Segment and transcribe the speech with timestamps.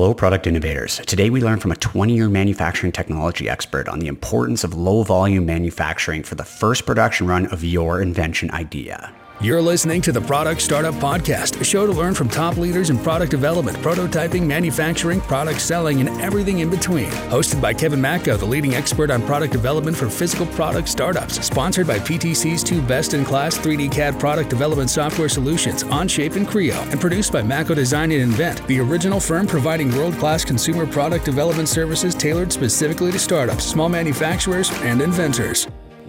[0.00, 0.96] Hello, product innovators.
[1.04, 5.02] Today we learn from a 20 year manufacturing technology expert on the importance of low
[5.02, 9.12] volume manufacturing for the first production run of your invention idea.
[9.42, 12.98] You're listening to the Product Startup Podcast, a show to learn from top leaders in
[12.98, 17.08] product development, prototyping, manufacturing, product selling, and everything in between.
[17.30, 21.42] Hosted by Kevin Mako, the leading expert on product development for physical product startups.
[21.42, 26.46] Sponsored by PTC's two best in class 3D CAD product development software solutions, Onshape and
[26.46, 26.78] Creo.
[26.92, 31.24] And produced by Mako Design and Invent, the original firm providing world class consumer product
[31.24, 35.66] development services tailored specifically to startups, small manufacturers, and inventors.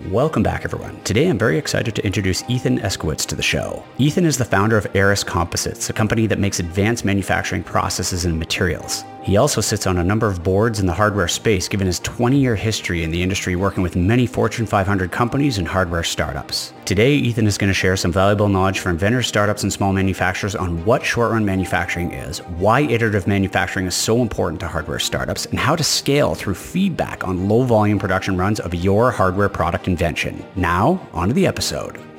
[0.10, 1.00] Welcome back, everyone.
[1.04, 3.84] Today I'm very excited to introduce Ethan Escowitz to the show.
[4.00, 8.40] Ethan is the founder of Arris Composites, a company that makes advanced manufacturing processes and
[8.40, 9.04] materials.
[9.24, 12.38] He also sits on a number of boards in the hardware space, given his 20
[12.38, 16.74] year history in the industry working with many Fortune 500 companies and hardware startups.
[16.86, 20.56] Today, Ethan is going to share some valuable knowledge for inventors, startups, and small manufacturers
[20.56, 25.46] on what short run manufacturing is, why iterative manufacturing is so important to hardware startups,
[25.46, 29.88] and how to scale through feedback on low volume production runs of your hardware product
[29.88, 30.44] invention.
[30.56, 32.11] Now, on to the episode.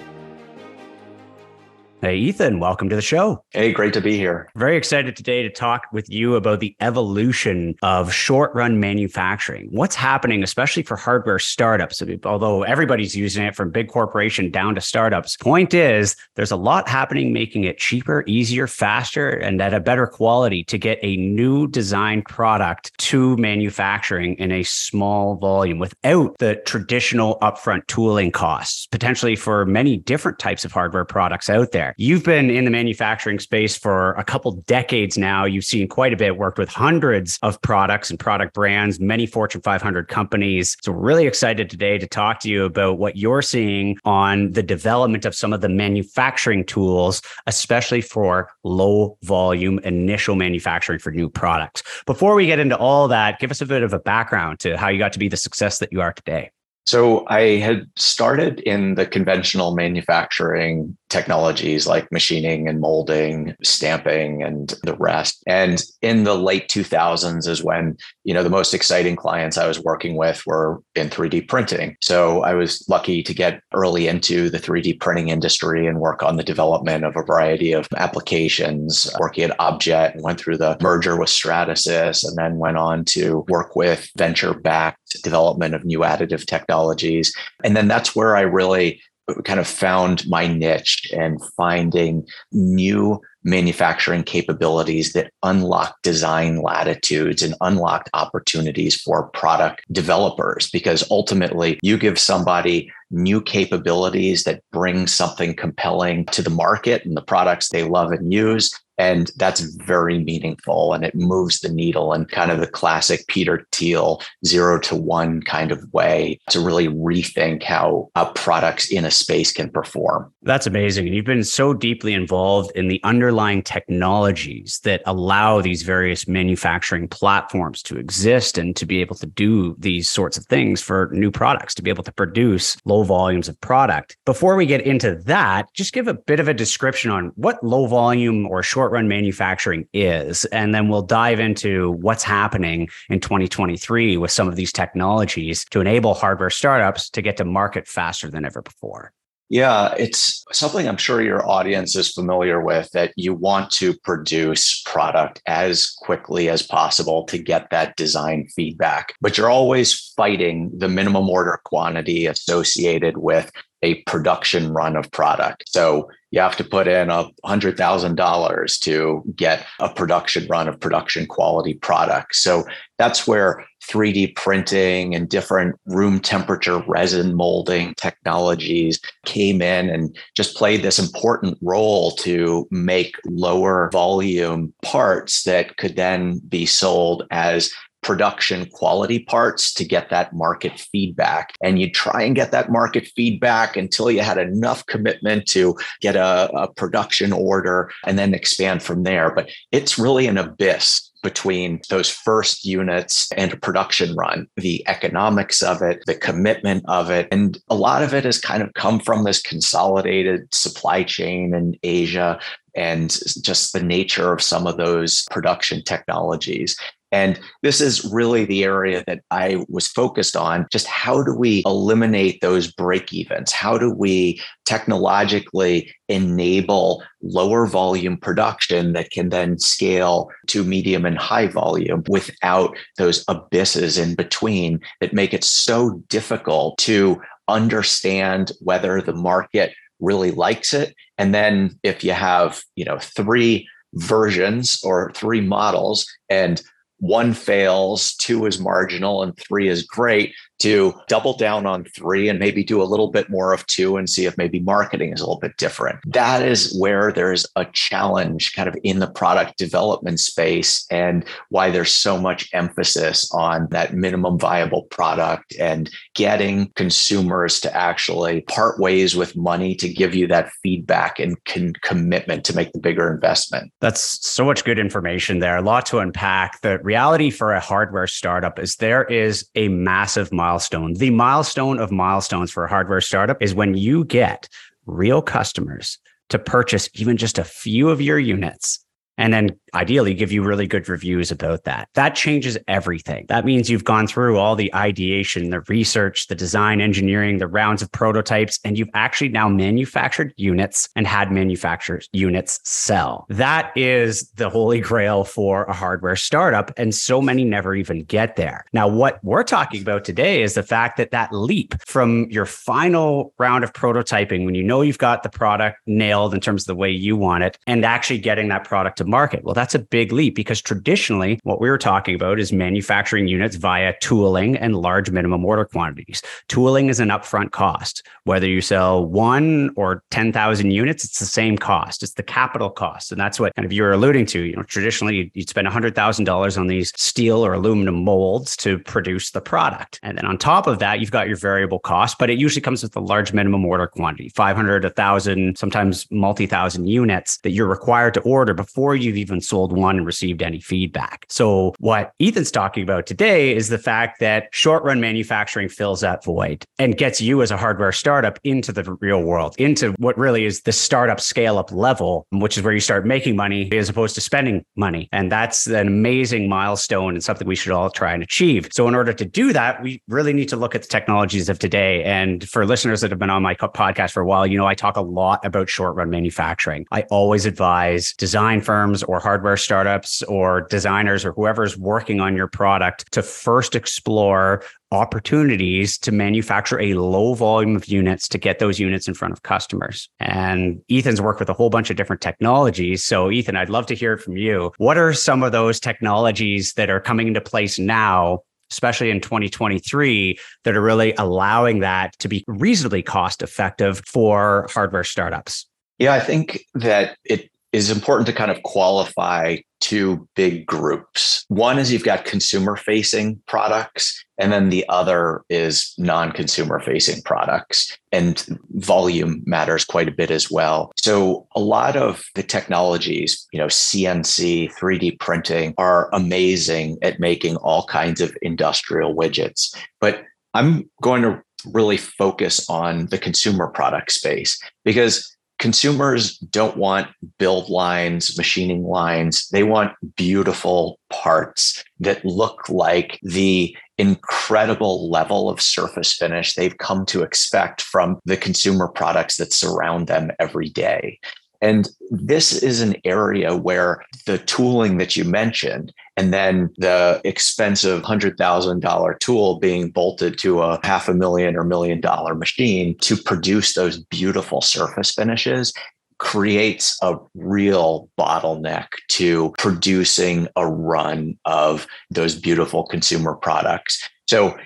[2.04, 3.44] Hey, Ethan, welcome to the show.
[3.50, 4.50] Hey, great to be here.
[4.56, 9.68] Very excited today to talk with you about the evolution of short run manufacturing.
[9.70, 12.02] What's happening, especially for hardware startups?
[12.24, 15.36] Although everybody's using it from big corporation down to startups.
[15.36, 20.08] Point is, there's a lot happening making it cheaper, easier, faster, and at a better
[20.08, 26.56] quality to get a new design product to manufacturing in a small volume without the
[26.66, 31.91] traditional upfront tooling costs, potentially for many different types of hardware products out there.
[31.96, 35.44] You've been in the manufacturing space for a couple decades now.
[35.44, 39.60] You've seen quite a bit, worked with hundreds of products and product brands, many Fortune
[39.60, 40.76] 500 companies.
[40.82, 45.24] So really excited today to talk to you about what you're seeing on the development
[45.24, 51.82] of some of the manufacturing tools, especially for low volume initial manufacturing for new products.
[52.06, 54.88] Before we get into all that, give us a bit of a background to how
[54.88, 56.50] you got to be the success that you are today.
[56.84, 64.74] So I had started in the conventional manufacturing technologies like machining and molding, stamping and
[64.82, 65.42] the rest.
[65.46, 69.78] And in the late 2000s is when, you know, the most exciting clients I was
[69.78, 71.96] working with were in 3D printing.
[72.00, 76.36] So I was lucky to get early into the 3D printing industry and work on
[76.36, 81.28] the development of a variety of applications, working at Objet went through the merger with
[81.28, 87.34] Stratasys and then went on to work with venture backed development of new additive technologies.
[87.64, 89.00] And then that's where I really
[89.44, 97.54] kind of found my niche and finding new manufacturing capabilities that unlock design latitudes and
[97.60, 105.54] unlocked opportunities for product developers because ultimately you give somebody new capabilities that bring something
[105.54, 110.92] compelling to the market and the products they love and use and that's very meaningful
[110.92, 115.42] and it moves the needle in kind of the classic Peter Thiel zero to one
[115.42, 120.32] kind of way to really rethink how products in a space can perform.
[120.42, 121.06] That's amazing.
[121.06, 127.08] And you've been so deeply involved in the underlying technologies that allow these various manufacturing
[127.08, 131.30] platforms to exist and to be able to do these sorts of things for new
[131.30, 134.16] products, to be able to produce low volumes of product.
[134.24, 137.86] Before we get into that, just give a bit of a description on what low
[137.86, 140.44] volume or short run manufacturing is.
[140.46, 145.80] And then we'll dive into what's happening in 2023 with some of these technologies to
[145.80, 149.12] enable hardware startups to get to market faster than ever before.
[149.52, 154.80] Yeah, it's something I'm sure your audience is familiar with that you want to produce
[154.86, 160.88] product as quickly as possible to get that design feedback, but you're always fighting the
[160.88, 165.64] minimum order quantity associated with a production run of product.
[165.68, 170.66] So you have to put in a hundred thousand dollars to get a production run
[170.66, 172.36] of production quality product.
[172.36, 172.64] So
[172.98, 180.56] that's where 3D printing and different room temperature resin molding technologies came in and just
[180.56, 187.70] played this important role to make lower volume parts that could then be sold as
[188.02, 191.54] production quality parts to get that market feedback.
[191.62, 196.16] And you try and get that market feedback until you had enough commitment to get
[196.16, 199.32] a, a production order and then expand from there.
[199.34, 205.62] But it's really an abyss between those first units and a production run, the economics
[205.62, 207.28] of it, the commitment of it.
[207.30, 211.76] And a lot of it has kind of come from this consolidated supply chain in
[211.84, 212.40] Asia
[212.74, 213.10] and
[213.42, 216.76] just the nature of some of those production technologies.
[217.12, 220.66] And this is really the area that I was focused on.
[220.72, 223.52] Just how do we eliminate those break evens?
[223.52, 231.18] How do we technologically enable lower volume production that can then scale to medium and
[231.18, 239.02] high volume without those abysses in between that make it so difficult to understand whether
[239.02, 245.12] the market really likes it and then if you have you know three versions or
[245.14, 246.62] three models and
[247.02, 252.38] one fails, two is marginal, and three is great, to double down on three and
[252.38, 255.24] maybe do a little bit more of two and see if maybe marketing is a
[255.24, 255.98] little bit different.
[256.06, 261.70] That is where there's a challenge kind of in the product development space and why
[261.70, 268.78] there's so much emphasis on that minimum viable product and getting consumers to actually part
[268.78, 273.12] ways with money to give you that feedback and con- commitment to make the bigger
[273.12, 273.72] investment.
[273.80, 275.56] That's so much good information there.
[275.56, 276.60] A lot to unpack.
[276.60, 280.92] The reality for a hardware startup is there is a massive milestone milestone.
[280.92, 284.50] The milestone of milestones for a hardware startup is when you get
[284.84, 288.84] real customers to purchase even just a few of your units
[289.18, 291.88] and then ideally give you really good reviews about that.
[291.94, 293.26] That changes everything.
[293.28, 297.82] That means you've gone through all the ideation, the research, the design engineering, the rounds
[297.82, 303.26] of prototypes, and you've actually now manufactured units and had manufactured units sell.
[303.28, 306.70] That is the holy grail for a hardware startup.
[306.76, 308.64] And so many never even get there.
[308.72, 313.32] Now, what we're talking about today is the fact that that leap from your final
[313.38, 316.74] round of prototyping, when you know you've got the product nailed in terms of the
[316.74, 319.44] way you want it, and actually getting that product to market.
[319.44, 323.56] Well, that's a big leap because traditionally what we were talking about is manufacturing units
[323.56, 326.22] via tooling and large minimum order quantities.
[326.48, 328.06] Tooling is an upfront cost.
[328.24, 332.02] Whether you sell one or 10,000 units, it's the same cost.
[332.02, 333.12] It's the capital cost.
[333.12, 334.40] And that's what kind of you're alluding to.
[334.40, 339.40] You know, traditionally you'd spend $100,000 on these steel or aluminum molds to produce the
[339.40, 339.98] product.
[340.02, 342.82] And then on top of that, you've got your variable cost, but it usually comes
[342.82, 348.20] with a large minimum order quantity, 500, 1,000, sometimes multi-thousand units that you're required to
[348.20, 351.26] order before you've even sold one and received any feedback.
[351.28, 356.24] So what Ethan's talking about today is the fact that short run manufacturing fills that
[356.24, 360.44] void and gets you as a hardware startup into the real world, into what really
[360.44, 364.14] is the startup scale up level, which is where you start making money as opposed
[364.14, 365.08] to spending money.
[365.12, 368.68] And that's an amazing milestone and something we should all try and achieve.
[368.72, 371.58] So in order to do that, we really need to look at the technologies of
[371.58, 372.02] today.
[372.04, 374.74] And for listeners that have been on my podcast for a while, you know, I
[374.74, 376.86] talk a lot about short run manufacturing.
[376.90, 382.48] I always advise design firms or hardware startups or designers or whoever's working on your
[382.48, 388.78] product to first explore opportunities to manufacture a low volume of units to get those
[388.78, 390.08] units in front of customers.
[390.20, 393.04] And Ethan's worked with a whole bunch of different technologies.
[393.04, 394.72] So, Ethan, I'd love to hear from you.
[394.78, 398.40] What are some of those technologies that are coming into place now?
[398.70, 405.04] Especially in 2023, that are really allowing that to be reasonably cost effective for hardware
[405.04, 405.66] startups.
[405.98, 411.44] Yeah, I think that it is important to kind of qualify two big groups.
[411.48, 417.22] One is you've got consumer facing products, and then the other is non consumer facing
[417.22, 417.96] products.
[418.12, 420.92] And volume matters quite a bit as well.
[420.96, 427.56] So, a lot of the technologies, you know, CNC, 3D printing are amazing at making
[427.56, 429.74] all kinds of industrial widgets.
[430.00, 430.22] But
[430.54, 435.31] I'm going to really focus on the consumer product space because
[435.62, 437.06] consumers don't want
[437.38, 439.48] build lines, machining lines.
[439.50, 447.06] They want beautiful parts that look like the incredible level of surface finish they've come
[447.06, 451.20] to expect from the consumer products that surround them every day.
[451.62, 458.02] And this is an area where the tooling that you mentioned, and then the expensive
[458.02, 463.74] $100,000 tool being bolted to a half a million or million dollar machine to produce
[463.74, 465.72] those beautiful surface finishes
[466.18, 474.08] creates a real bottleneck to producing a run of those beautiful consumer products.
[474.28, 474.56] So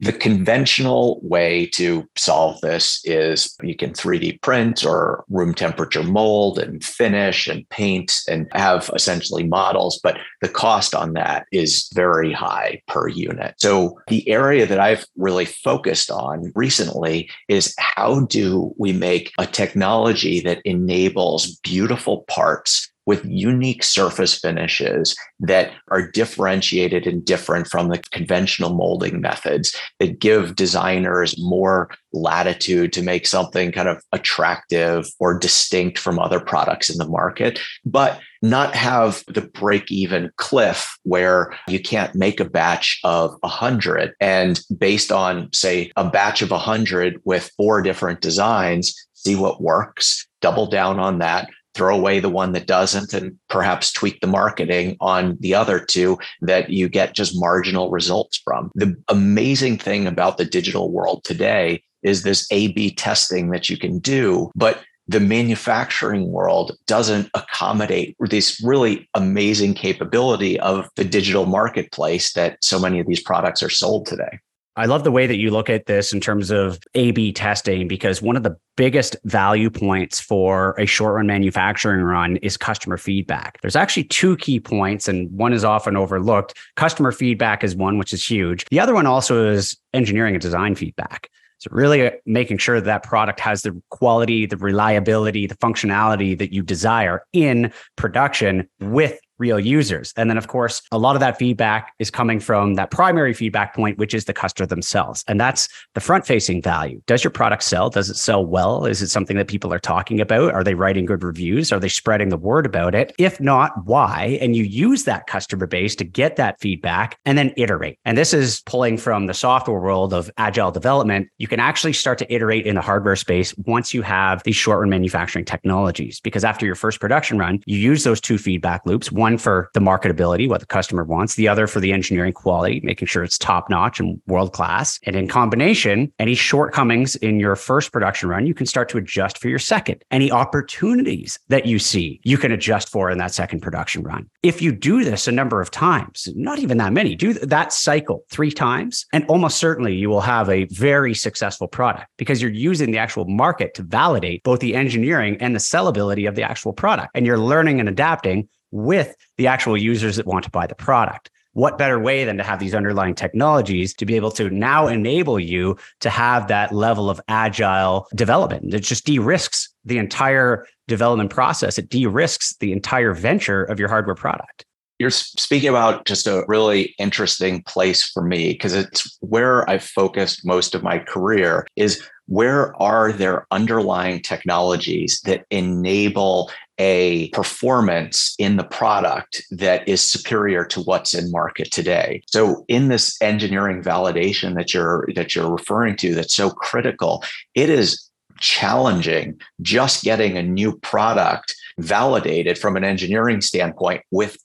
[0.00, 6.58] the conventional way to solve this is you can 3D print or room temperature mold
[6.58, 12.32] and finish and paint and have essentially models, but the cost on that is very
[12.32, 13.54] high per unit.
[13.58, 19.46] So, the area that I've really focused on recently is how do we make a
[19.46, 27.88] technology that enables beautiful parts with unique surface finishes that are differentiated and different from
[27.88, 35.08] the conventional molding methods that give designers more latitude to make something kind of attractive
[35.18, 40.96] or distinct from other products in the market, but not have the break even cliff
[41.02, 46.52] where you can't make a batch of 100 and based on say a batch of
[46.52, 52.28] 100 with four different designs see what works double down on that throw away the
[52.28, 57.14] one that doesn't and perhaps tweak the marketing on the other two that you get
[57.14, 58.70] just marginal results from.
[58.74, 63.76] The amazing thing about the digital world today is this A B testing that you
[63.76, 71.46] can do, but the manufacturing world doesn't accommodate this really amazing capability of the digital
[71.46, 74.38] marketplace that so many of these products are sold today.
[74.76, 77.88] I love the way that you look at this in terms of A B testing
[77.88, 82.96] because one of the biggest value points for a short run manufacturing run is customer
[82.96, 83.60] feedback.
[83.60, 86.56] There's actually two key points, and one is often overlooked.
[86.76, 88.64] Customer feedback is one, which is huge.
[88.70, 91.28] The other one also is engineering and design feedback.
[91.58, 96.38] So really uh, making sure that, that product has the quality, the reliability, the functionality
[96.38, 100.12] that you desire in production with real users.
[100.16, 103.74] And then, of course, a lot of that feedback is coming from that primary feedback
[103.74, 105.24] point, which is the customer themselves.
[105.26, 107.02] And that's the front facing value.
[107.06, 107.90] Does your product sell?
[107.90, 108.84] Does it sell well?
[108.86, 110.52] Is it something that people are talking about?
[110.54, 111.72] Are they writing good reviews?
[111.72, 113.12] Are they spreading the word about it?
[113.18, 114.38] If not, why?
[114.40, 117.98] And you use that customer base to get that feedback and then iterate.
[118.04, 121.28] And this is pulling from the software world of agile development.
[121.38, 124.80] You can actually start to iterate in the hardware space once you have these short
[124.80, 126.20] run manufacturing technologies.
[126.20, 129.10] Because after your first production run, you use those two feedback loops.
[129.10, 132.80] One one for the marketability, what the customer wants, the other for the engineering quality,
[132.82, 134.98] making sure it's top notch and world class.
[135.04, 139.38] And in combination, any shortcomings in your first production run, you can start to adjust
[139.38, 140.02] for your second.
[140.10, 144.28] Any opportunities that you see, you can adjust for in that second production run.
[144.42, 148.24] If you do this a number of times, not even that many, do that cycle
[148.30, 152.90] three times, and almost certainly you will have a very successful product because you're using
[152.90, 157.10] the actual market to validate both the engineering and the sellability of the actual product.
[157.14, 161.30] And you're learning and adapting with the actual users that want to buy the product.
[161.52, 165.40] What better way than to have these underlying technologies to be able to now enable
[165.40, 168.72] you to have that level of agile development?
[168.72, 173.80] It just de risks the entire development process, it de risks the entire venture of
[173.80, 174.64] your hardware product
[175.00, 180.44] you're speaking about just a really interesting place for me because it's where I've focused
[180.44, 186.50] most of my career is where are there underlying technologies that enable
[186.80, 192.22] a performance in the product that is superior to what's in market today.
[192.26, 197.22] So in this engineering validation that you're that you're referring to that's so critical,
[197.54, 198.08] it is
[198.38, 204.38] challenging just getting a new product validated from an engineering standpoint with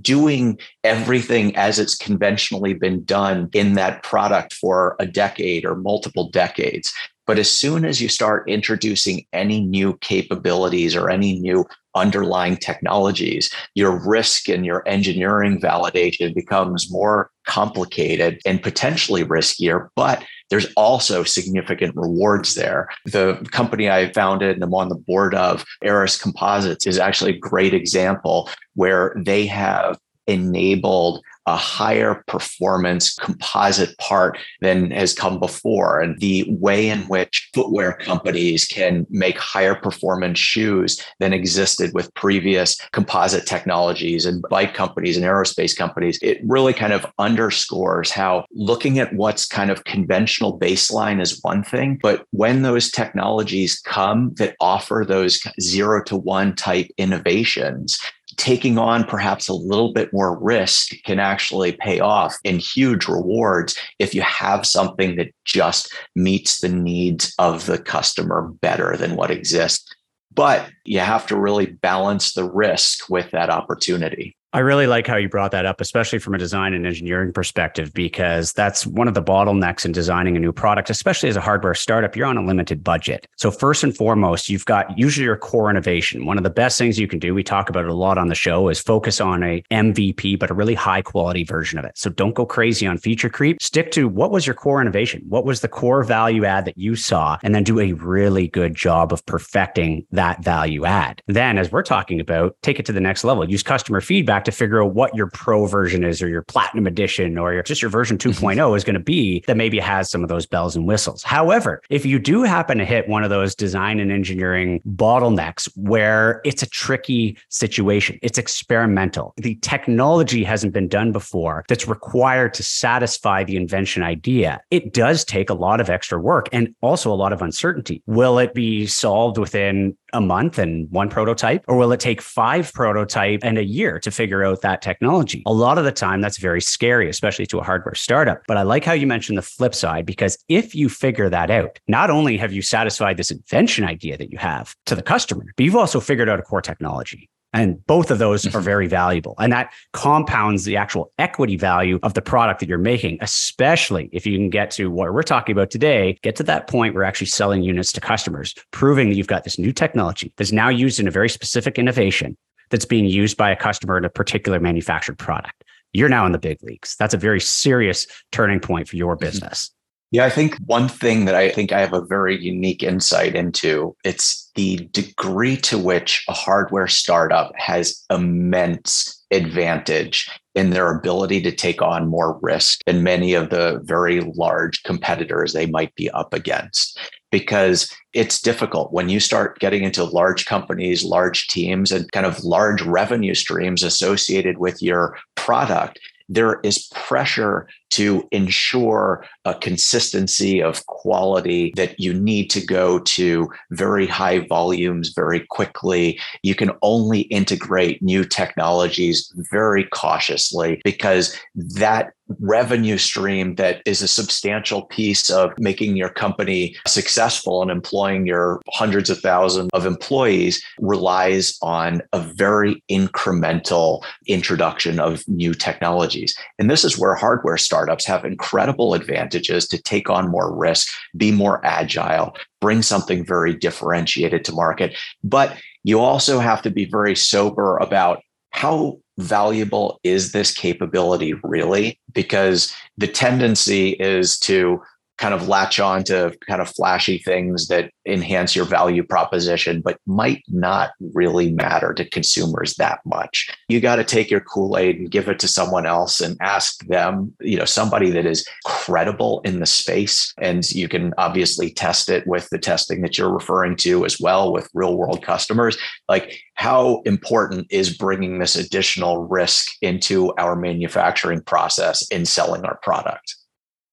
[0.00, 6.28] doing everything as it's conventionally been done in that product for a decade or multiple
[6.30, 6.92] decades.
[7.28, 13.52] But as soon as you start introducing any new capabilities or any new underlying technologies,
[13.74, 21.22] your risk and your engineering validation becomes more complicated and potentially riskier, but there's also
[21.22, 22.88] significant rewards there.
[23.04, 27.38] The company I founded and I'm on the board of, Arris Composites, is actually a
[27.38, 35.98] great example where they have enabled a higher performance composite part than has come before.
[36.00, 42.12] And the way in which footwear companies can make higher performance shoes than existed with
[42.12, 48.44] previous composite technologies and bike companies and aerospace companies, it really kind of underscores how
[48.52, 54.34] looking at what's kind of conventional baseline is one thing, but when those technologies come
[54.34, 57.98] that offer those zero to one type innovations,
[58.38, 63.76] taking on perhaps a little bit more risk can actually pay off in huge rewards
[63.98, 69.30] if you have something that just meets the needs of the customer better than what
[69.30, 69.92] exists.
[70.32, 74.36] But you have to really balance the risk with that opportunity.
[74.54, 77.92] I really like how you brought that up, especially from a design and engineering perspective,
[77.92, 81.74] because that's one of the bottlenecks in designing a new product, especially as a hardware
[81.74, 82.16] startup.
[82.16, 83.26] You're on a limited budget.
[83.36, 86.24] So, first and foremost, you've got usually your core innovation.
[86.24, 88.28] One of the best things you can do, we talk about it a lot on
[88.28, 91.92] the show, is focus on a MVP, but a really high quality version of it.
[91.98, 93.60] So, don't go crazy on feature creep.
[93.60, 95.24] Stick to what was your core innovation?
[95.28, 97.36] What was the core value add that you saw?
[97.42, 101.20] And then do a really good job of perfecting that value add.
[101.26, 103.46] Then, as we're talking about, take it to the next level.
[103.46, 106.86] Use customer feedback feedback to figure out what your pro version is or your platinum
[106.86, 108.44] edition or your, just your version mm-hmm.
[108.44, 111.22] 2.0 is going to be that maybe has some of those bells and whistles.
[111.22, 116.40] However, if you do happen to hit one of those design and engineering bottlenecks where
[116.44, 122.62] it's a tricky situation, it's experimental, the technology hasn't been done before that's required to
[122.62, 127.16] satisfy the invention idea, it does take a lot of extra work and also a
[127.16, 128.02] lot of uncertainty.
[128.06, 131.64] Will it be solved within a month and one prototype?
[131.68, 135.42] Or will it take five prototype and a year to figure out that technology?
[135.46, 138.42] A lot of the time, that's very scary, especially to a hardware startup.
[138.46, 141.78] But I like how you mentioned the flip side, because if you figure that out,
[141.88, 145.64] not only have you satisfied this invention idea that you have to the customer, but
[145.64, 147.28] you've also figured out a core technology.
[147.52, 148.60] And both of those are mm-hmm.
[148.60, 149.34] very valuable.
[149.38, 154.26] And that compounds the actual equity value of the product that you're making, especially if
[154.26, 157.28] you can get to what we're talking about today, get to that point where actually
[157.28, 161.08] selling units to customers, proving that you've got this new technology that's now used in
[161.08, 162.36] a very specific innovation
[162.70, 165.64] that's being used by a customer in a particular manufactured product.
[165.94, 166.96] You're now in the big leagues.
[166.98, 169.24] That's a very serious turning point for your mm-hmm.
[169.24, 169.70] business.
[170.10, 173.94] Yeah, I think one thing that I think I have a very unique insight into,
[174.04, 181.52] it's the degree to which a hardware startup has immense advantage in their ability to
[181.52, 186.32] take on more risk than many of the very large competitors they might be up
[186.32, 186.98] against.
[187.30, 192.42] Because it's difficult when you start getting into large companies, large teams, and kind of
[192.42, 200.84] large revenue streams associated with your product there is pressure to ensure a consistency of
[200.86, 206.20] quality that you need to go to very high volumes very quickly.
[206.42, 214.08] You can only integrate new technologies very cautiously because that revenue stream that is a
[214.08, 220.62] substantial piece of making your company successful and employing your hundreds of thousands of employees
[220.78, 226.36] relies on a very incremental introduction of new technologies.
[226.58, 231.30] And this is where hardware startups have incredible advantages to take on more risk, be
[231.30, 234.96] more agile, bring something very differentiated to market.
[235.22, 241.98] But you also have to be very sober about how valuable is this capability really?
[242.12, 244.80] Because the tendency is to
[245.18, 249.98] kind of latch on to kind of flashy things that enhance your value proposition, but
[250.06, 253.50] might not really matter to consumers that much.
[253.68, 256.86] You got to take your Kool Aid and give it to someone else and ask
[256.86, 260.32] them, you know, somebody that is credible in the space.
[260.38, 264.52] And you can obviously test it with the testing that you're referring to as well
[264.52, 265.76] with real world customers.
[266.08, 272.78] Like, how important is bringing this additional risk into our manufacturing process in selling our
[272.82, 273.34] product?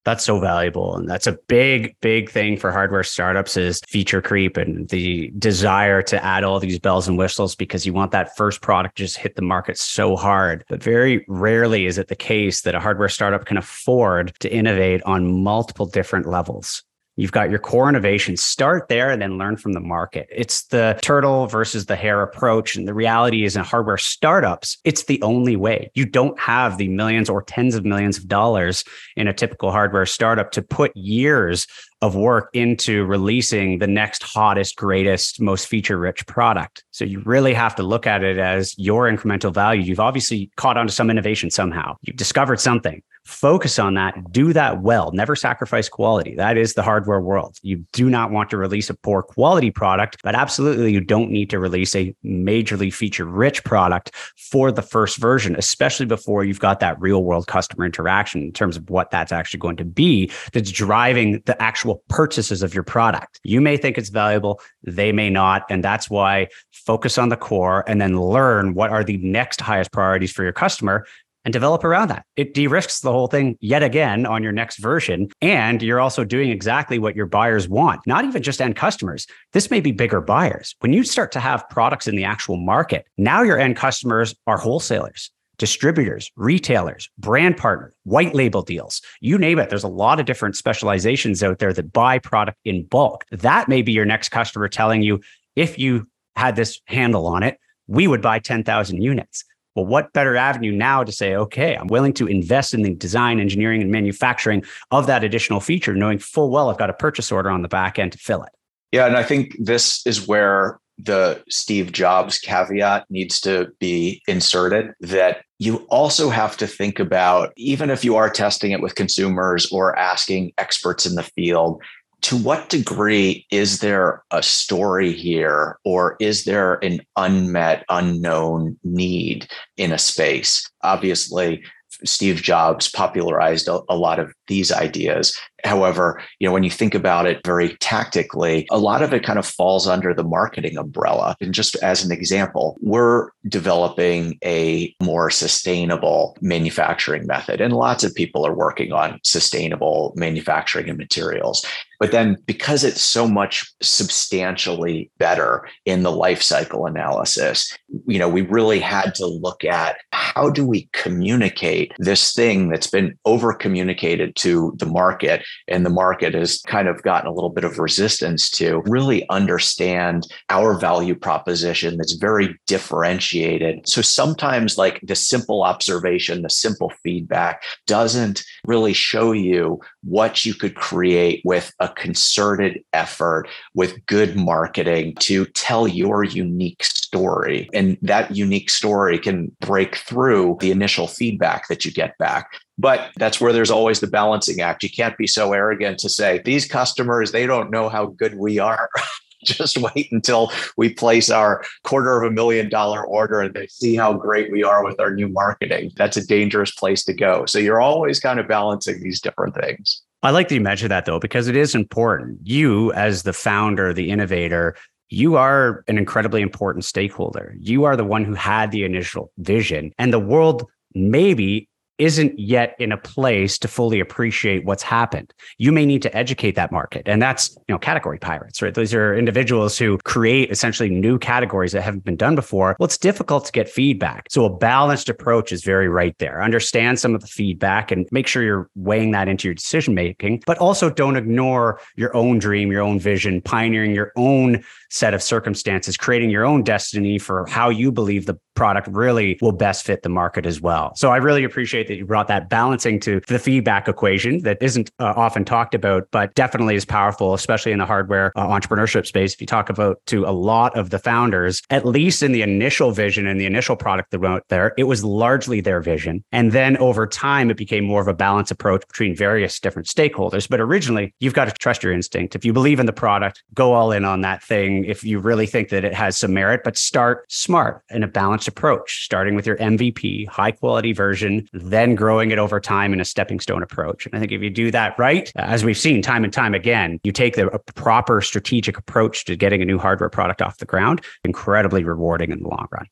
[0.05, 0.95] That's so valuable.
[0.95, 6.01] And that's a big big thing for hardware startups is feature creep and the desire
[6.03, 9.35] to add all these bells and whistles because you want that first product just hit
[9.35, 10.63] the market so hard.
[10.69, 15.01] But very rarely is it the case that a hardware startup can afford to innovate
[15.03, 16.83] on multiple different levels
[17.17, 18.35] You've got your core innovation.
[18.35, 20.27] Start there and then learn from the market.
[20.29, 22.75] It's the turtle versus the hare approach.
[22.75, 25.91] And the reality is in hardware startups, it's the only way.
[25.93, 28.83] You don't have the millions or tens of millions of dollars
[29.15, 31.67] in a typical hardware startup to put years
[32.01, 36.83] of work into releasing the next hottest, greatest, most feature rich product.
[36.91, 39.81] So you really have to look at it as your incremental value.
[39.81, 41.95] You've obviously caught on to some innovation somehow.
[42.01, 45.11] You've discovered something focus on that do that well.
[45.11, 46.35] Never sacrifice quality.
[46.35, 47.57] That is the hardware world.
[47.63, 51.49] You do not want to release a poor quality product but absolutely you don't need
[51.49, 56.79] to release a majorly feature rich product for the first version especially before you've got
[56.79, 60.71] that real world customer interaction in terms of what that's actually going to be that's
[60.71, 63.39] driving the actual purchases of your product.
[63.43, 67.83] You may think it's valuable they may not and that's why focus on the core
[67.87, 71.05] and then learn what are the next highest priorities for your customer
[71.45, 72.25] and develop around that.
[72.35, 75.29] It de risks the whole thing yet again on your next version.
[75.41, 79.27] And you're also doing exactly what your buyers want, not even just end customers.
[79.53, 80.75] This may be bigger buyers.
[80.79, 84.57] When you start to have products in the actual market, now your end customers are
[84.57, 85.31] wholesalers.
[85.57, 89.69] Distributors, retailers, brand partners, white label deals, you name it.
[89.69, 93.23] There's a lot of different specializations out there that buy product in bulk.
[93.31, 95.21] That may be your next customer telling you,
[95.55, 99.45] if you had this handle on it, we would buy 10,000 units.
[99.75, 103.39] Well, what better avenue now to say, okay, I'm willing to invest in the design,
[103.39, 107.49] engineering, and manufacturing of that additional feature, knowing full well I've got a purchase order
[107.49, 108.53] on the back end to fill it.
[108.91, 109.05] Yeah.
[109.05, 115.43] And I think this is where the Steve Jobs caveat needs to be inserted that
[115.59, 119.97] you also have to think about, even if you are testing it with consumers or
[119.97, 121.81] asking experts in the field,
[122.25, 129.47] to what degree is there a story here or is there an unmet unknown need
[129.77, 130.67] in a space?
[130.81, 131.63] Obviously
[132.03, 135.37] Steve Jobs popularized a, a, lot of these ideas.
[135.63, 139.39] However, you know, when you think about it very tactically, a lot of it kind
[139.39, 141.35] of falls under the marketing umbrella.
[141.41, 148.13] And just as an example, we're developing a more sustainable manufacturing method, and lots of
[148.13, 151.65] people are working on sustainable manufacturing and materials.
[151.99, 158.27] But then because it's so much substantially better in the life cycle analysis, you know,
[158.27, 163.53] we really had to look at how do we communicate this thing that's been over
[163.53, 167.79] communicated to the market and the market has kind of gotten a little bit of
[167.79, 173.87] resistance to really understand our value proposition that's very differentiated.
[173.87, 180.53] So sometimes like the simple observation, the simple feedback doesn't really show you what you
[180.53, 187.69] could create with a concerted effort with good marketing to tell your unique story.
[187.73, 192.47] And that unique story can break through the initial feedback that you get back.
[192.77, 194.83] But that's where there's always the balancing act.
[194.83, 198.59] You can't be so arrogant to say, these customers, they don't know how good we
[198.59, 198.89] are.
[199.43, 203.95] just wait until we place our quarter of a million dollar order and they see
[203.95, 205.91] how great we are with our new marketing.
[205.95, 207.45] That's a dangerous place to go.
[207.45, 210.01] So you're always kind of balancing these different things.
[210.23, 212.39] I like that you mentioned that though, because it is important.
[212.43, 214.75] You, as the founder, the innovator,
[215.09, 217.55] you are an incredibly important stakeholder.
[217.59, 222.75] You are the one who had the initial vision, and the world maybe isn't yet
[222.79, 225.33] in a place to fully appreciate what's happened.
[225.57, 227.03] You may need to educate that market.
[227.05, 228.73] And that's, you know, category pirates, right?
[228.73, 232.75] Those are individuals who create essentially new categories that haven't been done before.
[232.79, 234.27] Well, it's difficult to get feedback.
[234.29, 236.43] So a balanced approach is very right there.
[236.43, 240.43] Understand some of the feedback and make sure you're weighing that into your decision making,
[240.45, 245.23] but also don't ignore your own dream, your own vision, pioneering your own set of
[245.23, 250.03] circumstances, creating your own destiny for how you believe the product really will best fit
[250.03, 250.93] the market as well.
[250.95, 254.91] So I really appreciate that you brought that balancing to the feedback equation that isn't
[254.99, 259.33] uh, often talked about, but definitely is powerful, especially in the hardware uh, entrepreneurship space.
[259.33, 262.91] If you talk about to a lot of the founders, at least in the initial
[262.91, 266.23] vision and the initial product that went there, it was largely their vision.
[266.31, 270.47] And then over time, it became more of a balanced approach between various different stakeholders.
[270.49, 272.35] But originally, you've got to trust your instinct.
[272.35, 275.45] If you believe in the product, go all in on that thing if you really
[275.45, 279.45] think that it has some merit, but start smart in a balanced approach, starting with
[279.45, 284.05] your MVP, high quality version, then growing it over time in a stepping stone approach.
[284.05, 286.99] And I think if you do that right, as we've seen time and time again,
[287.03, 291.01] you take the proper strategic approach to getting a new hardware product off the ground,
[291.23, 292.85] incredibly rewarding in the long run.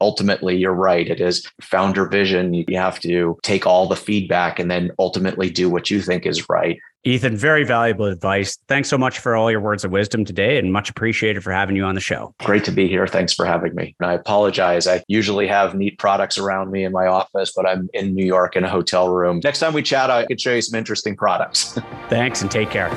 [0.00, 1.08] Ultimately you're right.
[1.08, 2.54] It is founder vision.
[2.54, 6.48] You have to take all the feedback and then ultimately do what you think is
[6.48, 8.58] right Ethan, very valuable advice.
[8.68, 11.76] Thanks so much for all your words of wisdom today and much appreciated for having
[11.76, 12.34] you on the show.
[12.44, 13.06] Great to be here.
[13.06, 13.94] Thanks for having me.
[14.00, 14.86] And I apologize.
[14.86, 18.56] I usually have neat products around me in my office, but I'm in New York
[18.56, 19.40] in a hotel room.
[19.44, 21.78] Next time we chat, I could show you some interesting products.
[22.08, 22.88] Thanks and take care.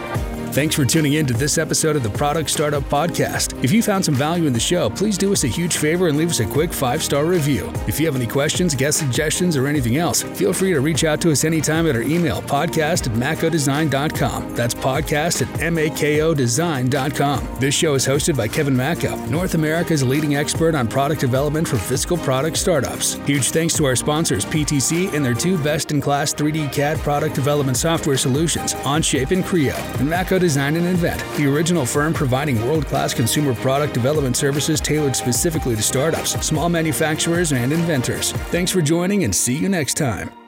[0.51, 3.63] Thanks for tuning in to this episode of the Product Startup Podcast.
[3.63, 6.17] If you found some value in the show, please do us a huge favor and
[6.17, 7.71] leave us a quick five star review.
[7.87, 11.21] If you have any questions, guest suggestions, or anything else, feel free to reach out
[11.21, 14.53] to us anytime at our email podcast at makodesign.com.
[14.53, 17.59] That's podcast at makodesign.com.
[17.61, 21.77] This show is hosted by Kevin Mako, North America's leading expert on product development for
[21.77, 23.13] physical product startups.
[23.25, 27.35] Huge thanks to our sponsors, PTC, and their two best in class 3D CAD product
[27.35, 32.61] development software solutions, Onshape and Creo, and Mako Design and Invent, the original firm providing
[32.65, 38.33] world class consumer product development services tailored specifically to startups, small manufacturers, and inventors.
[38.51, 40.40] Thanks for joining and see you next time.